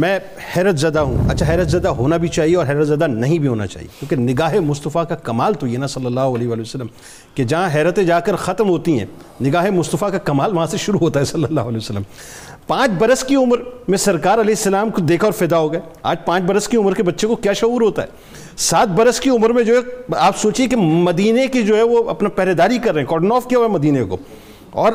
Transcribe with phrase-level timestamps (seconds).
[0.00, 0.18] میں
[0.56, 3.66] حیرت زدہ ہوں۔ اچھا حیرت زدہ ہونا بھی چاہیے اور حیرت زدہ نہیں بھی ہونا
[3.66, 6.86] چاہیے۔ کیونکہ نگاہ مصطفیٰ کا کمال تو یہ نا صلی اللہ علیہ وآلہ وسلم
[7.34, 9.06] کہ جہاں حیرتیں جا کر ختم ہوتی ہیں،
[9.42, 12.02] نگاہ مصطفیٰ کا کمال وہاں سے شروع ہوتا ہے صلی اللہ علیہ وسلم۔
[12.66, 13.56] پانچ برس کی عمر
[13.88, 16.94] میں سرکار علیہ السلام کو دیکھا اور فدا ہو گئے۔ آج پانچ برس کی عمر
[16.94, 18.06] کے بچے کو کیا شعور ہوتا ہے؟
[18.56, 22.10] سات برس کی عمر میں جو ہے، آپ سوچئے کہ مدینے کی جو ہے وہ
[22.10, 24.16] اپنا پہرے داری کر رہے ہیں کارڈن آف کیا ہوا ہے مدینے کو؟
[24.70, 24.92] اور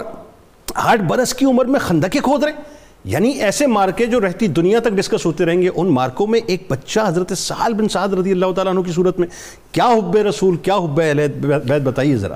[0.75, 4.79] آٹھ برس کی عمر میں خندقیں کھود رہے ہیں۔ یعنی ایسے مارکے جو رہتی دنیا
[4.79, 8.31] تک ڈسکس ہوتے رہیں گے ان مارکوں میں ایک بچہ حضرت سال بن سعد رضی
[8.31, 9.27] اللہ تعالیٰ عنہ کی صورت میں
[9.71, 12.35] کیا حب رسول کیا حب اہل بیت بتائیے ذرا۔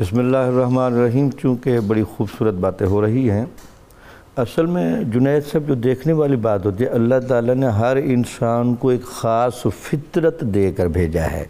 [0.00, 3.44] بسم اللہ الرحمن الرحیم چونکہ بڑی خوبصورت باتیں ہو رہی ہیں۔
[4.36, 8.74] اصل میں جنید صاحب جو دیکھنے والی بات ہوتی ہے اللہ تعالیٰ نے ہر انسان
[8.74, 11.44] کو ایک خاص فطرت دے کر بھیجا ہے۔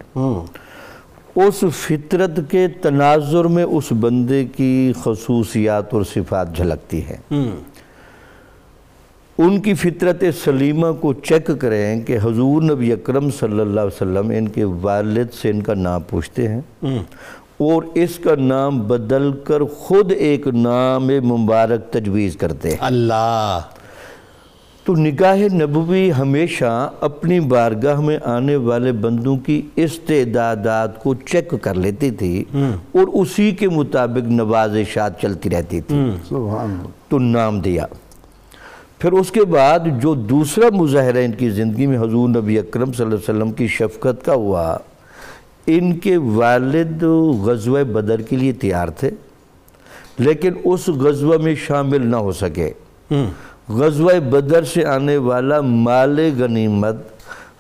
[1.34, 7.40] اس فطرت کے تناظر میں اس بندے کی خصوصیات اور صفات جھلکتی ہیں۔
[9.44, 14.32] ان کی فطرت سلیمہ کو چیک کریں کہ حضور نبی اکرم صلی اللہ علیہ وسلم
[14.36, 16.60] ان کے والد سے ان کا نام پوچھتے ہیں
[17.56, 23.58] اور اس کا نام بدل کر خود ایک نام مبارک تجویز کرتے ہیں۔ اللہ۔
[24.84, 31.74] تو نگاہ نبوی ہمیشہ اپنی بارگاہ میں آنے والے بندوں کی استعدادات کو چیک کر
[31.74, 32.44] لیتی تھی
[32.92, 35.96] اور اسی کے مطابق نوازشات چلتی رہتی تھی۔
[37.08, 37.86] تو نام دیا۔
[39.02, 43.04] پھر اس کے بعد جو دوسرا مظاہرہ ان کی زندگی میں حضور نبی اکرم صلی
[43.04, 44.76] اللہ علیہ وسلم کی شفقت کا ہوا
[45.66, 47.02] ان کے والد
[47.42, 49.10] غزوہ بدر کے لیے تیار تھے
[50.18, 52.70] لیکن اس غزوہ میں شامل نہ ہو سکے۔
[53.68, 56.96] غزوہ بدر سے آنے والا مال غنیمت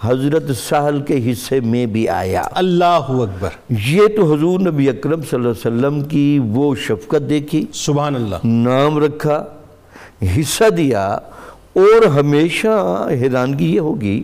[0.00, 3.48] حضرت سہل کے حصے میں بھی آیا۔ اللہ اکبر۔
[3.86, 8.36] یہ تو حضور نبی اکرم صلی اللہ علیہ وسلم کی وہ شفقت دیکھی۔ سبحان اللہ۔
[8.44, 9.44] نام رکھا۔
[10.36, 11.06] حصہ دیا
[11.76, 12.76] اور ہمیشہ
[13.10, 14.22] حیرانگی یہ ہوگی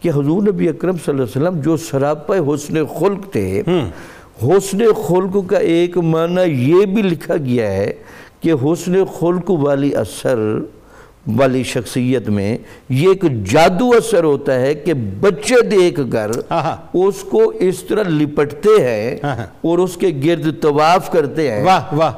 [0.00, 3.62] کہ حضور نبی اکرم صلی اللہ علیہ وسلم جو سراپہ حسن خلق تھے
[4.42, 7.92] حسن خلق کا ایک معنی یہ بھی لکھا گیا ہے
[8.40, 10.38] کہ حسن خلق والی اثر
[11.36, 12.58] والی شخصیت میں
[12.88, 16.30] یہ ایک جادو اثر ہوتا ہے کہ بچے دیکھ کر
[16.94, 19.16] اس کو اس طرح لپٹتے ہیں
[19.60, 21.64] اور اس کے گرد طواف کرتے ہیں۔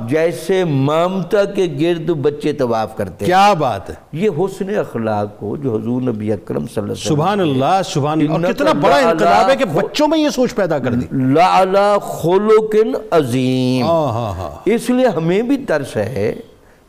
[0.08, 5.56] جیسے مامتا کے گرد بچے طواف کرتے ہیں۔ کیا بات ہے۔ یہ حسن اخلاق کو
[5.56, 8.96] جو حضور نبی اکرم صلی اللہ علیہ وسلم سبحان اللہ سبحان اللہ۔ اور کتنا بڑا
[8.96, 12.76] انقلاب ہے کہ بچوں میں یہ سوچ پیدا کر دی۔ لعلا خلق
[13.10, 16.34] عظیم۔ ہاں ہاں ہاں۔ اس لیے ہمیں بھی ترس ہے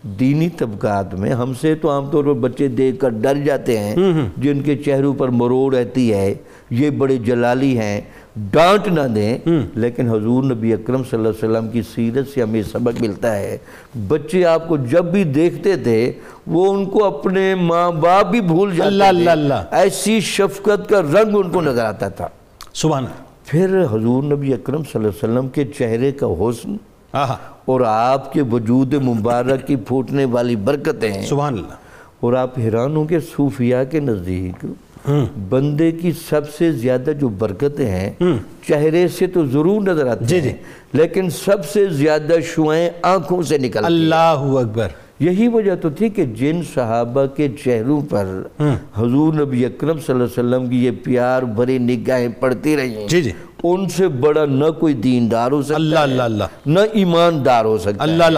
[0.03, 3.95] دینی طبقات میں ہم سے تو عام طور پر بچے دیکھ کر ڈر جاتے ہیں
[4.37, 6.33] جن کے چہروں پر مروڑ رہتی ہے
[6.69, 8.01] یہ بڑے جلالی ہیں
[8.51, 9.37] ڈانٹ نہ دیں۔
[9.75, 13.57] لیکن حضور نبی اکرم صلی اللہ علیہ وسلم کی سیرت سے ہمیں سبق ملتا ہے
[14.07, 16.11] بچے آپ کو جب بھی دیکھتے تھے
[16.47, 21.01] وہ ان کو اپنے ماں باپ بھی بھول جاتے اللہ تھے۔ اللہ ایسی شفقت کا
[21.01, 22.27] رنگ ان کو نظر آتا تھا۔
[22.73, 23.05] سبحان
[23.45, 26.75] پھر حضور نبی اکرم صلی اللہ علیہ وسلم کے چہرے کا حسن
[27.13, 31.73] اور آپ کے وجود مبارک کی پھوٹنے والی برکتیں ہیں سبحان اللہ.
[32.19, 34.65] اور آپ حیران ہوں کہ صوفیاء کے نزدیک
[35.49, 38.11] بندے کی سب سے زیادہ جو برکتیں ہیں
[38.67, 40.49] چہرے سے تو ضرور نظر آتی جی جی.
[40.49, 40.57] ہیں
[40.93, 44.87] لیکن سب سے زیادہ شوائیں آنکھوں سے نکل اللہ اکبر.
[45.19, 48.27] یہی وجہ تو تھی کہ جن صحابہ کے چہروں پر
[48.97, 53.21] حضور نبی اکرم صلی اللہ علیہ وسلم کی یہ پیار بھری نگاہیں پڑتی رہی جی
[53.21, 53.31] جی.
[53.63, 57.77] ان سے بڑا نہ کوئی دیندار ہو سکتا اللہ ہے اللہ۔ اللہ نہ ایماندار ہو
[57.77, 58.23] سکتا ہے۔ اللہ۔